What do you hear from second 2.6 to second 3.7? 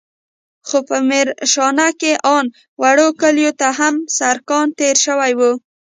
وړو کليو ته